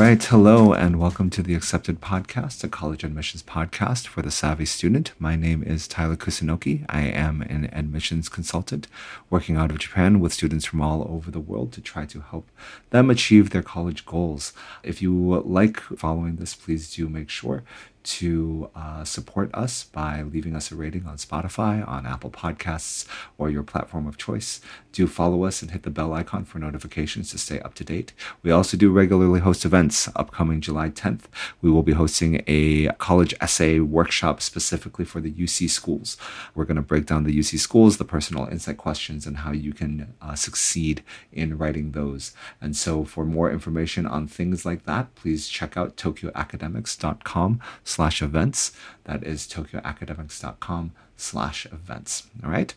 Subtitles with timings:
[0.00, 0.24] right.
[0.24, 5.12] Hello, and welcome to the Accepted Podcast, a college admissions podcast for the savvy student.
[5.18, 6.86] My name is Tyler Kusunoki.
[6.88, 8.88] I am an admissions consultant
[9.28, 12.48] working out of Japan with students from all over the world to try to help
[12.88, 14.54] them achieve their college goals.
[14.82, 17.62] If you like following this, please do make sure
[18.02, 23.06] to uh, support us by leaving us a rating on Spotify, on Apple Podcasts,
[23.38, 24.60] or your platform of choice.
[24.92, 28.12] Do follow us and hit the bell icon for notifications to stay up to date.
[28.42, 30.08] We also do regularly host events.
[30.16, 31.24] Upcoming July 10th,
[31.60, 36.16] we will be hosting a college essay workshop specifically for the UC schools.
[36.54, 39.72] We're going to break down the UC schools, the personal insight questions, and how you
[39.72, 42.32] can uh, succeed in writing those.
[42.60, 47.60] And so, for more information on things like that, please check out tokyoacademics.com
[47.90, 48.72] slash events.
[49.04, 52.28] That is tokyoacademics.com slash events.
[52.42, 52.74] All right.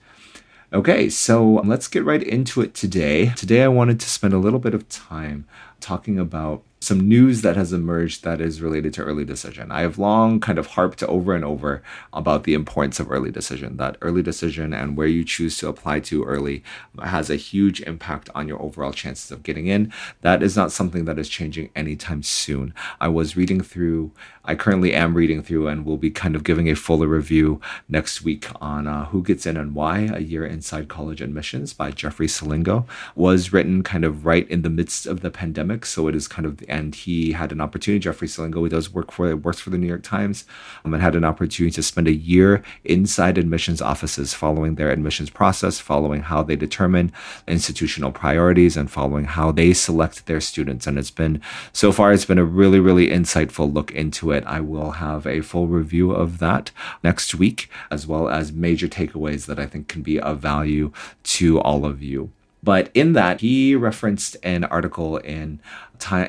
[0.74, 3.28] Okay, so let's get right into it today.
[3.36, 5.46] Today, I wanted to spend a little bit of time
[5.80, 9.72] talking about some news that has emerged that is related to early decision.
[9.72, 11.82] I have long kind of harped over and over
[12.12, 16.02] about the importance of early decision, that early decision and where you choose to apply
[16.02, 16.64] to early
[17.02, 19.94] has a huge impact on your overall chances of getting in.
[20.22, 22.74] That is not something that is changing anytime soon.
[23.00, 24.12] I was reading through,
[24.44, 28.24] I currently am reading through, and will be kind of giving a fuller review next
[28.24, 32.28] week on uh, Who Gets In and Why, A Year Inside College Admissions by Jeffrey
[32.28, 35.86] Selingo, was written kind of right in the midst of the pandemic.
[35.86, 38.00] So it is kind of the and he had an opportunity.
[38.00, 40.46] Jeffrey Selingo, who does work for works for the New York Times,
[40.84, 45.30] um, and had an opportunity to spend a year inside admissions offices, following their admissions
[45.30, 47.12] process, following how they determine
[47.48, 50.88] institutional priorities, and following how they select their students.
[50.88, 54.44] And it's been so far, it's been a really, really insightful look into it.
[54.48, 56.72] I will have a full review of that
[57.04, 60.92] next week, as well as major takeaways that I think can be of value
[61.24, 62.32] to all of you.
[62.64, 65.60] But in that, he referenced an article in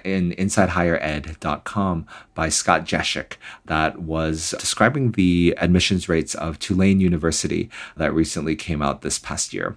[0.04, 8.14] in InsideHigherEd.com by Scott Jaschik that was describing the admissions rates of Tulane University that
[8.14, 9.76] recently came out this past year.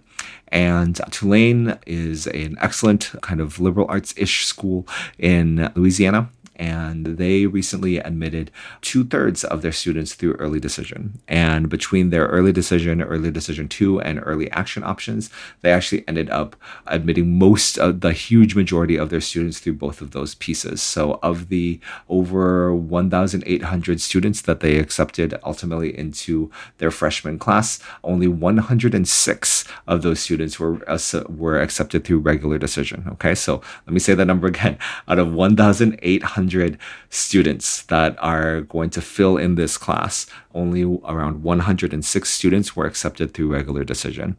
[0.49, 4.87] And Tulane is an excellent kind of liberal arts ish school
[5.17, 8.51] in Louisiana and they recently admitted
[8.81, 11.19] two thirds of their students through early decision.
[11.27, 15.29] And between their early decision, early decision two, and early action options,
[15.61, 16.55] they actually ended up
[16.87, 20.81] admitting most of the huge majority of their students through both of those pieces.
[20.81, 21.79] So, of the
[22.09, 30.19] over 1,800 students that they accepted ultimately into their freshman class, only 106 of those
[30.19, 30.97] students were uh,
[31.29, 33.05] were accepted through regular decision.
[33.13, 34.77] Okay, so let me say that number again.
[35.07, 36.77] Out of 1,800 100
[37.09, 43.33] students that are going to fill in this class, only around 106 students were accepted
[43.33, 44.37] through regular decision.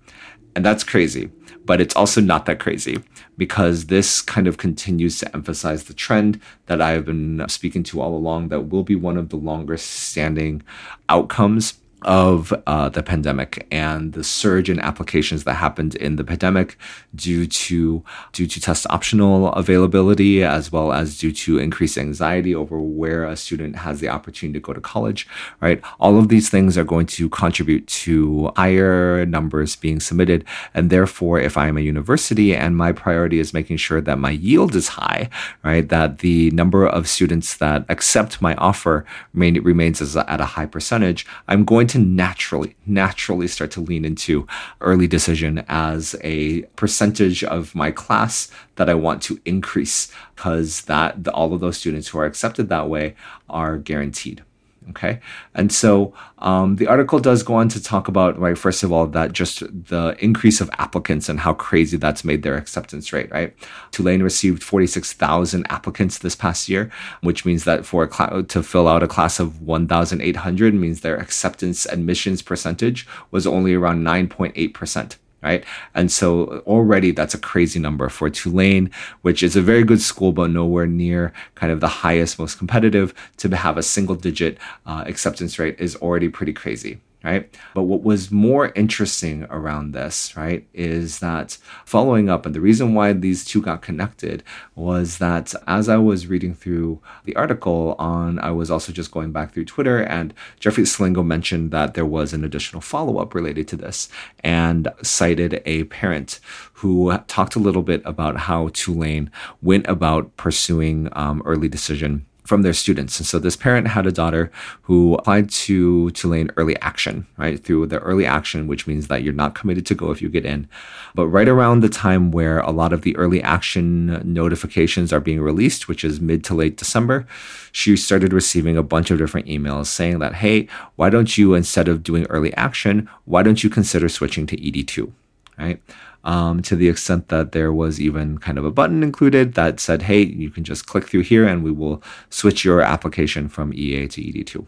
[0.56, 1.30] And that's crazy,
[1.66, 3.04] but it's also not that crazy
[3.36, 8.00] because this kind of continues to emphasize the trend that I have been speaking to
[8.00, 10.62] all along that will be one of the longest standing
[11.08, 16.76] outcomes of uh, the pandemic and the surge in applications that happened in the pandemic
[17.14, 22.80] due to due to test optional availability as well as due to increased anxiety over
[22.80, 25.26] where a student has the opportunity to go to college
[25.60, 25.80] right?
[25.98, 30.44] All of these things are going to contribute to higher numbers being submitted.
[30.74, 34.30] And therefore if i am a university and my priority is making sure that my
[34.30, 35.28] yield is high
[35.62, 39.04] right that the number of students that accept my offer
[39.34, 44.46] remain, remains at a high percentage i'm going to naturally, naturally start to lean into
[44.80, 51.26] early decision as a percentage of my class that I want to increase because that
[51.28, 53.14] all of those students who are accepted that way
[53.48, 54.42] are guaranteed.
[54.90, 55.20] Okay.
[55.54, 59.06] And so um, the article does go on to talk about, right, first of all,
[59.08, 63.54] that just the increase of applicants and how crazy that's made their acceptance rate, right?
[63.90, 66.90] Tulane received 46,000 applicants this past year,
[67.20, 71.16] which means that for a cl- to fill out a class of 1,800 means their
[71.16, 75.64] acceptance admissions percentage was only around 9.8% right?
[75.94, 78.90] And so already that's a crazy number for Tulane,
[79.22, 83.14] which is a very good school, but nowhere near kind of the highest, most competitive.
[83.38, 87.54] To have a single digit uh, acceptance rate is already pretty crazy right?
[87.74, 92.94] But what was more interesting around this, right, is that following up, and the reason
[92.94, 94.44] why these two got connected
[94.74, 99.32] was that as I was reading through the article on, I was also just going
[99.32, 103.66] back through Twitter, and Jeffrey Selingo mentioned that there was an additional follow up related
[103.68, 104.08] to this
[104.40, 106.40] and cited a parent
[106.74, 109.30] who talked a little bit about how Tulane
[109.60, 113.20] went about pursuing um, early decision from their students.
[113.20, 114.50] And so this parent had a daughter
[114.82, 117.62] who applied to Tulane Early Action, right?
[117.62, 120.46] Through the early action, which means that you're not committed to go if you get
[120.46, 120.66] in.
[121.14, 125.42] But right around the time where a lot of the early action notifications are being
[125.42, 127.26] released, which is mid to late December,
[127.70, 131.86] she started receiving a bunch of different emails saying that, hey, why don't you, instead
[131.86, 135.12] of doing early action, why don't you consider switching to ED2,
[135.58, 135.82] right?
[136.28, 140.02] Um, to the extent that there was even kind of a button included that said,
[140.02, 144.06] hey, you can just click through here and we will switch your application from EA
[144.08, 144.66] to ED2.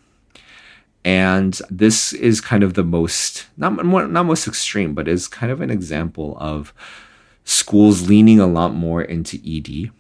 [1.05, 5.61] And this is kind of the most, not, not most extreme, but is kind of
[5.61, 6.73] an example of
[7.45, 9.91] schools leaning a lot more into ED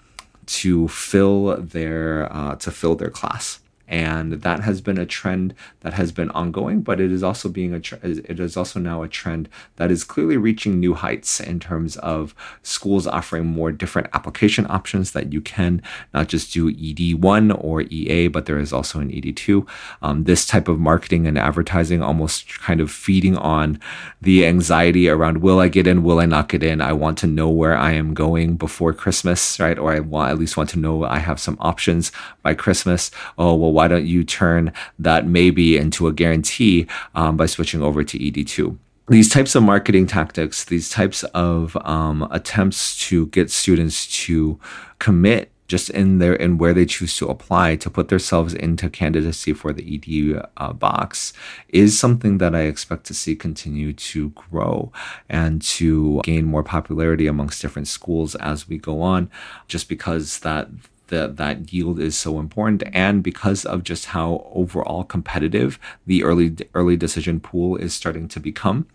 [0.47, 3.61] to fill their uh, to fill their class
[3.91, 7.75] and that has been a trend that has been ongoing but it is also being
[7.75, 11.97] a it is also now a trend that is clearly reaching new heights in terms
[11.97, 15.83] of schools offering more different application options that you can
[16.15, 19.67] not just do ed1 or ea but there is also an ed2
[20.03, 23.79] um, this type of marketing and advertising almost kind of feeding on
[24.23, 26.81] the anxiety around will i get in will i not get in?
[26.81, 29.79] I want to know where i am going before christmas right?
[29.79, 33.11] Or i want at least want to know i have some options by christmas.
[33.37, 38.05] Oh well why don't you turn that maybe into a guarantee um, by switching over
[38.05, 38.77] to ED2?
[39.09, 44.61] These types of marketing tactics, these types of um, attempts to get students to
[44.99, 49.53] commit just in their in where they choose to apply to put themselves into candidacy
[49.55, 51.33] for the ED uh, box
[51.69, 54.93] is something that I expect to see continue to grow
[55.29, 59.31] and to gain more popularity amongst different schools as we go on,
[59.69, 60.69] just because that
[61.11, 62.83] that yield is so important.
[62.93, 68.41] And because of just how overall competitive the early early decision pool is starting to
[68.41, 68.87] become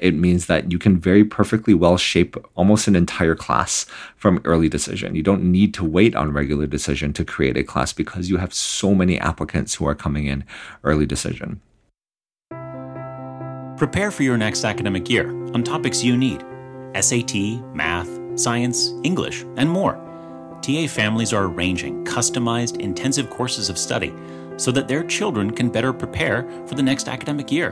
[0.00, 3.86] it means that you can very perfectly well shape almost an entire class
[4.16, 5.14] from early decision.
[5.14, 8.54] You don't need to wait on regular decision to create a class because you have
[8.54, 10.44] so many applicants who are coming in
[10.84, 11.60] early decision.
[13.76, 16.44] Prepare for your next academic year on topics you need
[16.98, 17.34] SAT,
[17.74, 20.07] math, science, English, and more
[20.68, 24.12] TA families are arranging customized, intensive courses of study
[24.58, 27.70] so that their children can better prepare for the next academic year.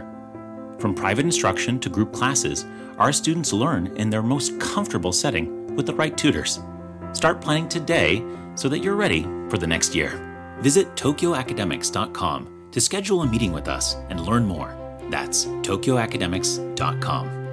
[0.78, 2.64] From private instruction to group classes,
[2.96, 6.60] our students learn in their most comfortable setting with the right tutors.
[7.12, 10.56] Start planning today so that you're ready for the next year.
[10.60, 14.74] Visit tokyoacademics.com to schedule a meeting with us and learn more.
[15.10, 17.45] That's tokyoacademics.com.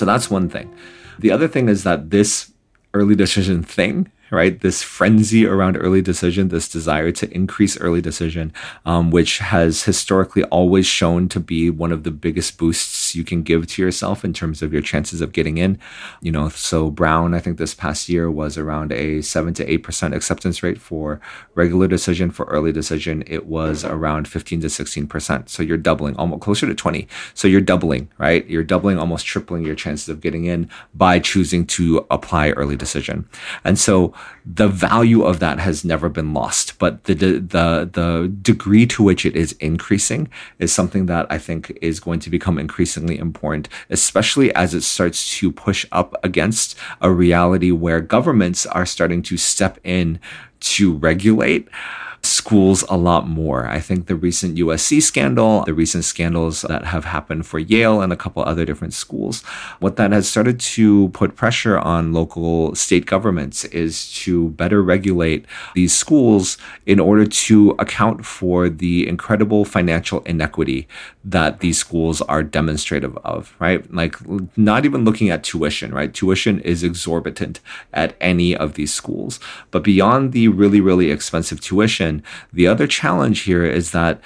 [0.00, 0.74] So that's one thing.
[1.18, 2.50] The other thing is that this
[2.94, 4.60] early decision thing right?
[4.60, 8.52] This frenzy around early decision, this desire to increase early decision,
[8.84, 13.42] um, which has historically always shown to be one of the biggest boosts you can
[13.42, 15.78] give to yourself in terms of your chances of getting in.
[16.20, 19.82] You know, so Brown, I think this past year was around a seven to eight
[19.82, 21.20] percent acceptance rate for
[21.54, 22.30] regular decision.
[22.30, 25.50] For early decision, it was around fifteen to sixteen percent.
[25.50, 27.08] So you're doubling, almost closer to twenty.
[27.34, 28.46] So you're doubling, right?
[28.48, 33.28] You're doubling, almost tripling your chances of getting in by choosing to apply early decision.
[33.64, 34.14] And so
[34.46, 39.26] the value of that has never been lost, but the the the degree to which
[39.26, 40.28] it is increasing
[40.58, 45.30] is something that I think is going to become increasingly important, especially as it starts
[45.38, 50.18] to push up against a reality where governments are starting to step in
[50.60, 51.68] to regulate
[52.22, 53.66] schools a lot more.
[53.66, 58.12] I think the recent USC scandal, the recent scandals that have happened for Yale and
[58.12, 59.42] a couple other different schools,
[59.78, 65.46] what that has started to put pressure on local state governments is to better regulate
[65.74, 70.88] these schools in order to account for the incredible financial inequity
[71.24, 73.92] that these schools are demonstrative of, right?
[73.92, 74.16] Like
[74.56, 76.12] not even looking at tuition, right?
[76.12, 77.60] Tuition is exorbitant
[77.92, 79.38] at any of these schools.
[79.70, 82.09] But beyond the really, really expensive tuition,
[82.52, 84.20] the other challenge here is that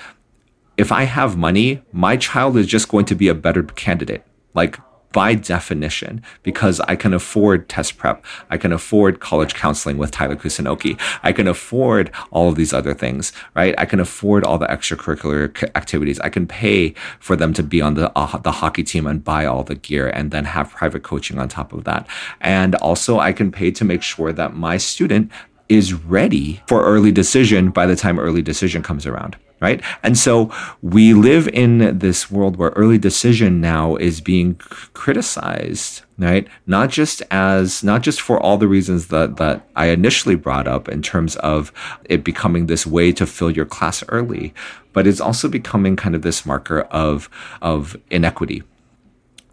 [0.76, 4.24] if I have money, my child is just going to be a better candidate.
[4.54, 4.78] Like
[5.14, 10.34] by definition, because I can afford test prep, I can afford college counseling with Tyler
[10.34, 13.76] Kusunoki, I can afford all of these other things, right?
[13.78, 16.18] I can afford all the extracurricular activities.
[16.18, 19.46] I can pay for them to be on the uh, the hockey team and buy
[19.46, 22.08] all the gear, and then have private coaching on top of that.
[22.40, 25.30] And also, I can pay to make sure that my student
[25.68, 29.80] is ready for early decision by the time early decision comes around right?
[30.02, 30.52] And so
[30.82, 34.56] we live in this world where early decision now is being
[34.92, 36.46] criticized right?
[36.66, 40.88] Not just as not just for all the reasons that that I initially brought up
[40.88, 41.72] in terms of
[42.04, 44.52] it becoming this way to fill your class early
[44.92, 47.28] but it's also becoming kind of this marker of
[47.62, 48.62] of inequity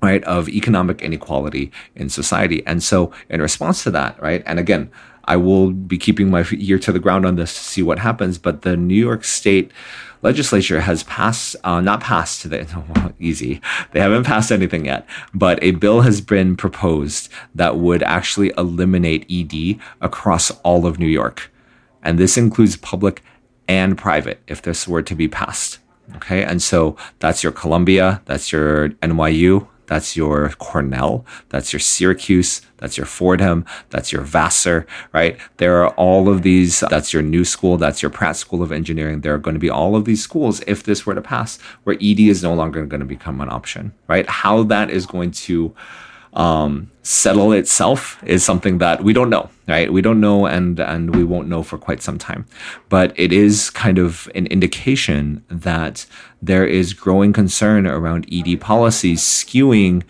[0.04, 2.66] right, of economic inequality in society.
[2.66, 4.90] And so, in response to that, right, and again,
[5.26, 8.38] I will be keeping my ear to the ground on this to see what happens.
[8.38, 9.72] But the New York State
[10.22, 13.62] legislature has passed, uh, not passed, the, well, easy,
[13.92, 19.26] they haven't passed anything yet, but a bill has been proposed that would actually eliminate
[19.32, 21.52] ED across all of New York.
[22.04, 23.24] And this includes public
[23.68, 25.80] and private if this were to be passed.
[26.18, 26.44] Okay.
[26.44, 32.96] And so that's your Columbia, that's your NYU, that's your Cornell, that's your Syracuse, that's
[32.96, 35.38] your Fordham, that's your Vassar, right?
[35.58, 39.20] There are all of these, that's your New School, that's your Pratt School of Engineering.
[39.20, 41.98] There are going to be all of these schools, if this were to pass, where
[42.02, 44.26] ED is no longer going to become an option, right?
[44.30, 45.76] How that is going to
[46.34, 49.92] um, settle itself is something that we don't know, right?
[49.92, 52.46] We don't know, and and we won't know for quite some time.
[52.90, 56.06] But it is kind of an indication that
[56.42, 60.04] there is growing concern around ED policies skewing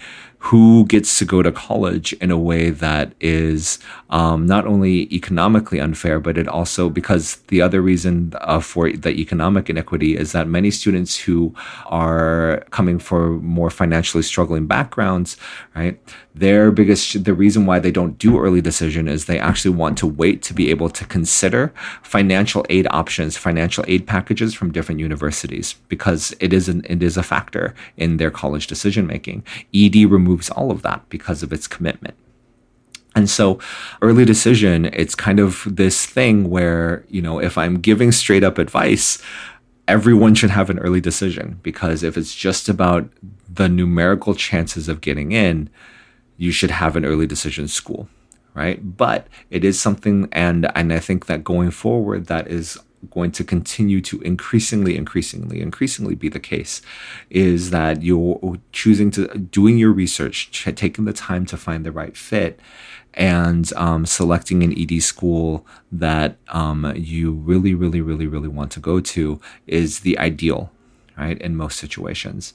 [0.45, 3.77] who gets to go to college in a way that is
[4.09, 9.11] um, not only economically unfair, but it also because the other reason uh, for the
[9.11, 11.53] economic inequity is that many students who
[11.85, 15.37] are coming from more financially struggling backgrounds,
[15.75, 15.99] right?
[16.33, 20.07] Their biggest the reason why they don't do early decision is they actually want to
[20.07, 21.71] wait to be able to consider
[22.01, 27.15] financial aid options, financial aid packages from different universities because it is an it is
[27.15, 29.43] a factor in their college decision making.
[29.73, 32.15] ED removes all of that because of its commitment.
[33.15, 33.59] And so
[34.01, 38.57] early decision, it's kind of this thing where, you know, if I'm giving straight up
[38.57, 39.21] advice,
[39.87, 43.09] everyone should have an early decision because if it's just about
[43.53, 45.69] the numerical chances of getting in,
[46.37, 48.07] you should have an early decision school,
[48.53, 48.97] right?
[48.97, 52.79] But it is something, and and I think that going forward, that is
[53.09, 56.81] going to continue to increasingly, increasingly, increasingly be the case
[57.29, 62.15] is that you're choosing to doing your research, taking the time to find the right
[62.15, 62.59] fit,
[63.13, 68.79] and um, selecting an ED school that um, you really, really, really, really want to
[68.79, 70.71] go to is the ideal,
[71.17, 71.39] right?
[71.41, 72.53] In most situations.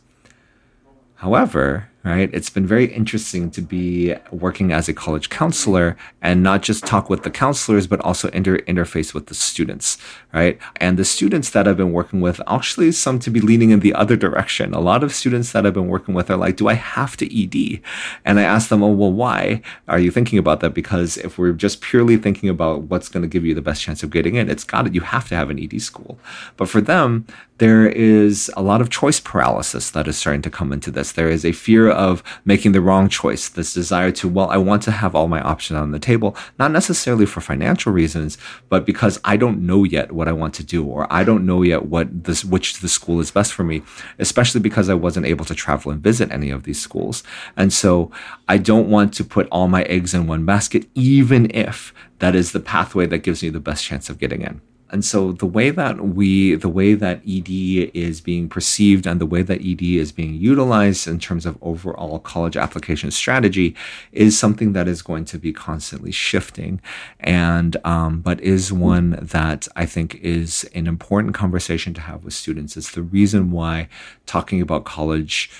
[1.16, 6.62] However, right, it's been very interesting to be working as a college counselor and not
[6.62, 9.98] just talk with the counselors, but also inter- interface with the students,
[10.32, 10.58] right?
[10.76, 13.94] And the students that I've been working with, actually, some to be leaning in the
[13.94, 14.72] other direction.
[14.72, 17.26] A lot of students that I've been working with are like, do I have to
[17.26, 17.80] ED?
[18.24, 20.74] And I ask them, oh, well, why are you thinking about that?
[20.74, 24.02] Because if we're just purely thinking about what's going to give you the best chance
[24.02, 24.94] of getting in, it's got it.
[24.94, 26.18] You have to have an ED school.
[26.56, 27.26] But for them,
[27.58, 31.12] there is a lot of choice paralysis that is starting to come into this.
[31.12, 34.82] There is a fear of making the wrong choice, this desire to, well, I want
[34.84, 38.38] to have all my options on the table, not necessarily for financial reasons,
[38.68, 41.62] but because I don't know yet what I want to do, or I don't know
[41.62, 43.82] yet what this, which the school is best for me,
[44.18, 47.22] especially because I wasn't able to travel and visit any of these schools.
[47.56, 48.10] And so
[48.48, 52.52] I don't want to put all my eggs in one basket, even if that is
[52.52, 54.60] the pathway that gives me the best chance of getting in.
[54.90, 59.26] And so the way that we, the way that ED is being perceived and the
[59.26, 63.74] way that ED is being utilized in terms of overall college application strategy
[64.12, 66.80] is something that is going to be constantly shifting.
[67.18, 72.34] And, um, but is one that I think is an important conversation to have with
[72.34, 72.76] students.
[72.76, 73.88] It's the reason why
[74.24, 75.50] talking about college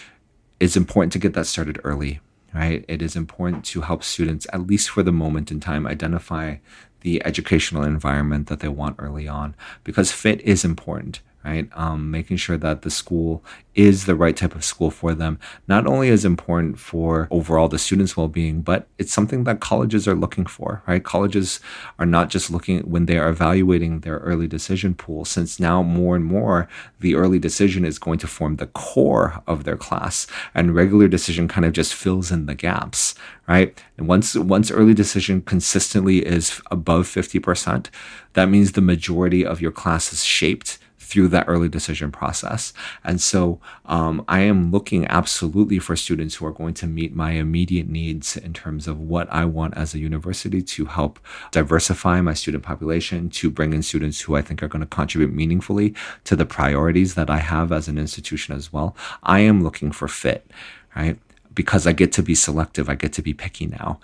[0.60, 2.20] is important to get that started early
[2.56, 2.86] right?
[2.88, 6.56] It is important to help students, at least for the moment in time, identify
[7.00, 11.68] the educational environment that they want early on because fit is important right?
[11.74, 13.44] Um, making sure that the school
[13.76, 15.38] is the right type of school for them
[15.68, 20.16] not only is important for overall the students' well-being, but it's something that colleges are
[20.16, 21.04] looking for, right?
[21.04, 21.60] Colleges
[21.98, 26.16] are not just looking when they are evaluating their early decision pool, since now more
[26.16, 30.74] and more the early decision is going to form the core of their class, and
[30.74, 33.14] regular decision kind of just fills in the gaps,
[33.46, 33.80] right?
[33.96, 37.90] And once once early decision consistently is above 50%,
[38.32, 42.72] that means the majority of your class is shaped through that early decision process.
[43.04, 47.30] And so um, I am looking absolutely for students who are going to meet my
[47.32, 51.20] immediate needs in terms of what I want as a university to help
[51.52, 55.32] diversify my student population, to bring in students who I think are going to contribute
[55.32, 55.94] meaningfully
[56.24, 58.96] to the priorities that I have as an institution as well.
[59.22, 60.50] I am looking for fit,
[60.96, 61.18] right?
[61.54, 64.00] Because I get to be selective, I get to be picky now.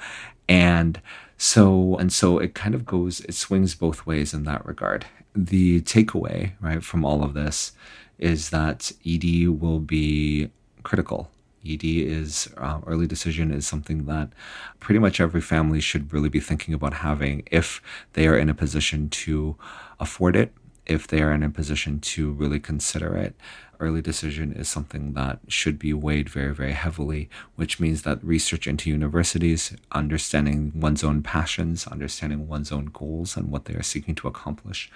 [0.49, 1.01] And
[1.37, 5.81] so, and so it kind of goes, it swings both ways in that regard the
[5.83, 7.73] takeaway, right, from all of this
[8.19, 10.51] is that ED will be
[10.83, 11.31] critical.
[11.67, 14.31] ED is uh, early decision is something that
[14.81, 17.81] pretty much every family should really be thinking about having if
[18.15, 19.57] they are in a position to
[20.01, 20.53] afford it,
[20.87, 23.35] if they are in a position to really consider it.
[23.81, 28.69] early decision is something that should be weighed very, very heavily, which means that research
[28.69, 34.15] into universities, understanding one's own passions, understanding one's own goals and what they are seeking
[34.15, 34.89] to accomplish,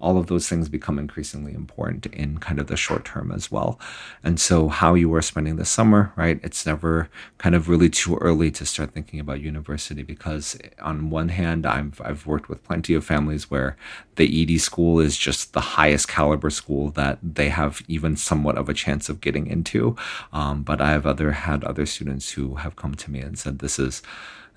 [0.00, 3.78] all of those things become increasingly important in kind of the short term as well.
[4.22, 6.40] And so, how you are spending the summer, right?
[6.42, 7.08] It's never
[7.38, 12.00] kind of really too early to start thinking about university because, on one hand, I've,
[12.04, 13.76] I've worked with plenty of families where
[14.16, 18.68] the ED school is just the highest caliber school that they have even somewhat of
[18.68, 19.96] a chance of getting into.
[20.32, 23.58] Um, but I have other had other students who have come to me and said,
[23.58, 24.02] This is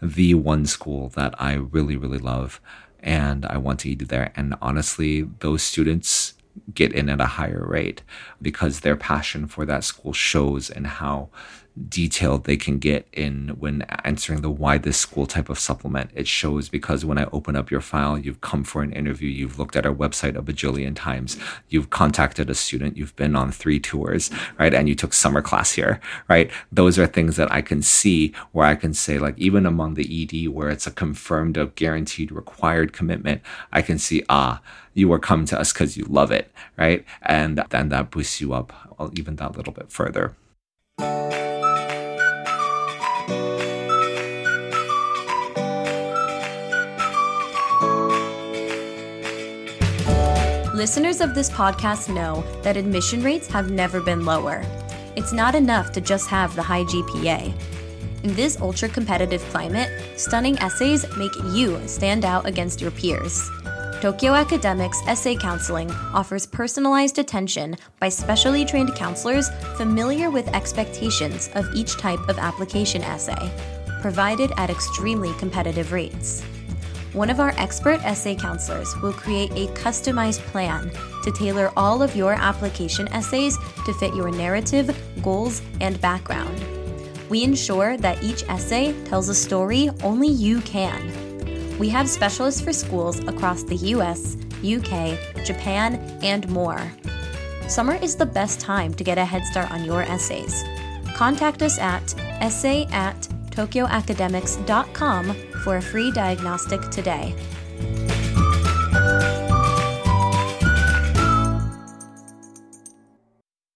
[0.01, 2.61] the one school that I really, really love
[3.01, 4.31] and I want to eat there.
[4.35, 6.33] And honestly, those students
[6.73, 8.01] get in at a higher rate
[8.41, 11.29] because their passion for that school shows and how
[11.89, 16.09] detailed they can get in when answering the why this school type of supplement.
[16.13, 19.59] It shows because when I open up your file, you've come for an interview, you've
[19.59, 21.37] looked at our website a bajillion times,
[21.69, 24.29] you've contacted a student, you've been on three tours,
[24.59, 24.73] right?
[24.73, 26.49] And you took summer class here, right?
[26.71, 30.23] Those are things that I can see where I can say, like, even among the
[30.23, 33.41] ED where it's a confirmed, a guaranteed, required commitment,
[33.71, 34.61] I can see, ah,
[34.93, 37.05] you are coming to us because you love it, right?
[37.21, 38.73] And then that boosts you up
[39.13, 40.35] even that little bit further.
[50.87, 54.63] Listeners of this podcast know that admission rates have never been lower.
[55.17, 57.53] It's not enough to just have the high GPA.
[58.23, 63.51] In this ultra competitive climate, stunning essays make you stand out against your peers.
[63.99, 71.67] Tokyo Academics Essay Counseling offers personalized attention by specially trained counselors familiar with expectations of
[71.75, 73.51] each type of application essay,
[74.01, 76.45] provided at extremely competitive rates
[77.17, 80.91] one of our expert essay counselors will create a customized plan
[81.23, 83.57] to tailor all of your application essays
[83.87, 86.63] to fit your narrative, goals, and background.
[87.27, 91.11] We ensure that each essay tells a story only you can.
[91.79, 96.91] We have specialists for schools across the US, UK, Japan, and more.
[97.67, 100.63] Summer is the best time to get a head start on your essays.
[101.15, 107.33] Contact us at essay at tokyoacademics.com for a free diagnostic today.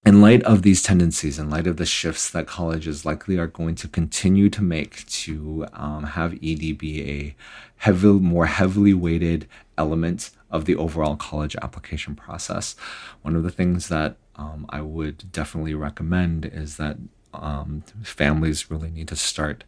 [0.06, 3.76] In light of these tendencies, in light of the shifts that colleges likely are going
[3.76, 7.36] to continue to make to um, have ED be a
[7.78, 12.76] heavy, more heavily weighted element of the overall college application process,
[13.22, 16.98] one of the things that um, I would definitely recommend is that
[17.34, 19.63] um, families really need to start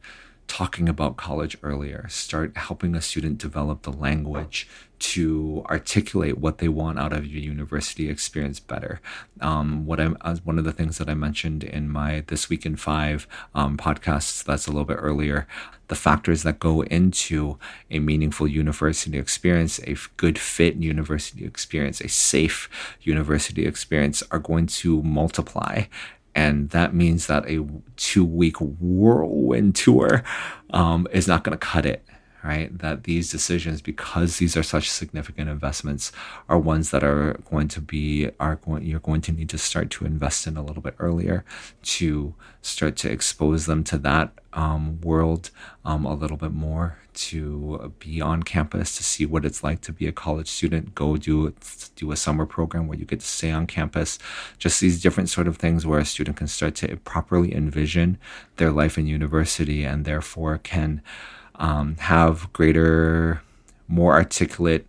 [0.48, 4.68] talking about college earlier, start helping a student develop the language
[5.00, 9.02] to articulate what they want out of your university experience better.
[9.42, 12.76] Um, what I'm one of the things that I mentioned in my This Week in
[12.76, 15.48] Five um, podcasts that's a little bit earlier,
[15.88, 17.58] the factors that go into
[17.92, 22.70] a meaningful university experience, a good fit university experience, a safe
[23.02, 25.84] university experience are going to multiply
[26.36, 27.66] and that means that a
[27.96, 30.24] two week whirlwind tour
[30.72, 32.06] um, is not going to cut it
[32.44, 32.78] right?
[32.80, 36.12] That these decisions because these are such significant investments
[36.50, 39.90] are ones that are going to be are going you're going to need to start
[39.92, 41.46] to invest in a little bit earlier
[41.84, 45.50] to start to expose them to that um, world
[45.86, 49.94] um, a little bit more to be on campus to see what it's like to
[49.94, 51.54] be a college student go do
[51.96, 54.20] do a summer program where you get to stay on campus.
[54.58, 58.18] Just these different sort of things where a student can start to properly envision
[58.58, 61.02] their life in university and therefore can
[61.56, 63.42] um, have greater
[63.88, 64.88] more articulate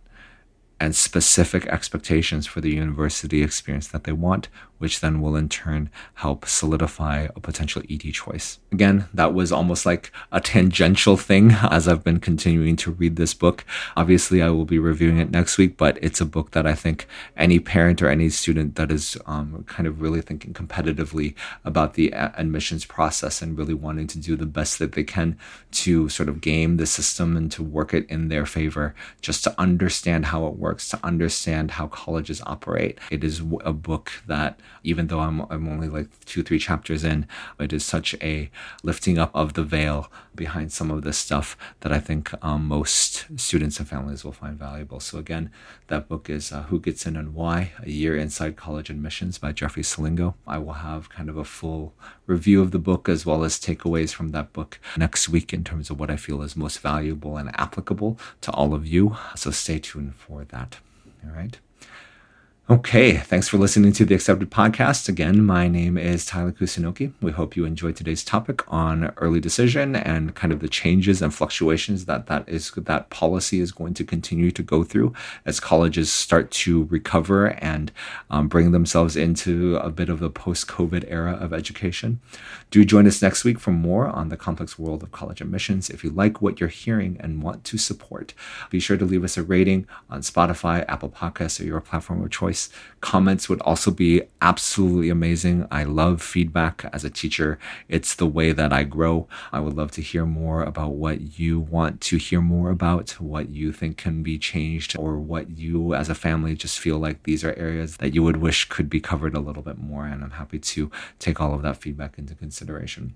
[0.79, 5.89] and specific expectations for the university experience that they want, which then will in turn
[6.15, 8.59] help solidify a potential ED choice.
[8.71, 13.33] Again, that was almost like a tangential thing as I've been continuing to read this
[13.33, 13.65] book.
[13.95, 17.07] Obviously, I will be reviewing it next week, but it's a book that I think
[17.37, 22.13] any parent or any student that is um, kind of really thinking competitively about the
[22.13, 25.37] admissions process and really wanting to do the best that they can
[25.71, 29.53] to sort of game the system and to work it in their favor, just to
[29.59, 32.99] understand how it works, to understand how colleges operate.
[33.11, 37.27] It is a book that even though I'm, I'm only like two, three chapters in,
[37.59, 38.49] it is such a
[38.83, 43.25] lifting up of the veil behind some of this stuff that I think um, most
[43.39, 44.99] students and families will find valuable.
[44.99, 45.49] So, again,
[45.87, 49.51] that book is uh, Who Gets In and Why A Year Inside College Admissions by
[49.51, 50.35] Jeffrey Selingo.
[50.47, 51.93] I will have kind of a full
[52.27, 55.89] review of the book as well as takeaways from that book next week in terms
[55.89, 59.17] of what I feel is most valuable and applicable to all of you.
[59.35, 60.79] So, stay tuned for that.
[61.25, 61.59] All right.
[62.67, 65.07] Okay, thanks for listening to the Accepted Podcast.
[65.07, 67.13] Again, my name is Tyler Kusunoki.
[67.21, 71.31] We hope you enjoyed today's topic on early decision and kind of the changes and
[71.31, 75.13] fluctuations that that is that policy is going to continue to go through
[75.45, 77.91] as colleges start to recover and
[78.31, 82.19] um, bring themselves into a bit of the post-COVID era of education.
[82.71, 85.91] Do join us next week for more on the complex world of college admissions.
[85.91, 88.33] If you like what you're hearing and want to support,
[88.71, 92.31] be sure to leave us a rating on Spotify, Apple Podcasts, or your platform of
[92.31, 92.54] choice
[93.01, 95.67] Comments would also be absolutely amazing.
[95.69, 97.59] I love feedback as a teacher.
[97.87, 99.27] It's the way that I grow.
[99.51, 103.49] I would love to hear more about what you want to hear more about, what
[103.49, 107.43] you think can be changed, or what you as a family just feel like these
[107.43, 110.05] are areas that you would wish could be covered a little bit more.
[110.05, 113.15] And I'm happy to take all of that feedback into consideration.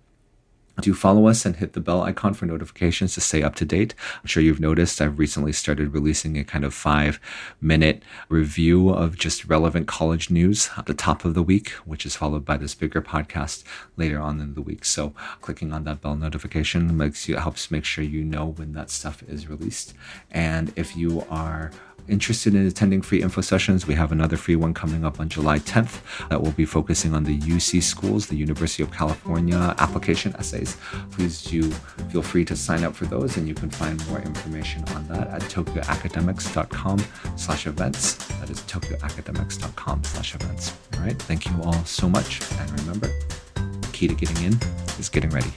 [0.82, 3.94] Do follow us and hit the bell icon for notifications to stay up to date.
[4.22, 7.20] I'm sure you've noticed I've recently started releasing a kind of five
[7.62, 12.16] minute review of just relevant college news at the top of the week, which is
[12.16, 13.64] followed by this bigger podcast
[13.98, 14.86] later on in the week.
[14.86, 18.90] So clicking on that bell notification makes you helps make sure you know when that
[18.90, 19.94] stuff is released.
[20.32, 21.72] And if you are
[22.10, 25.60] interested in attending free info sessions, we have another free one coming up on July
[25.60, 30.78] 10th that will be focusing on the UC schools, the University of California application essays.
[31.12, 31.64] Please do
[32.12, 35.28] feel free to sign up for those and you can find more information on that
[35.28, 37.00] at tokyoacademics.com
[37.36, 38.16] slash events.
[38.40, 40.74] That is tokyoacademics.com slash events.
[40.94, 41.20] All right.
[41.22, 42.42] Thank you all so much.
[42.60, 43.08] And remember,
[43.56, 44.60] the key to getting in
[45.00, 45.52] is getting ready.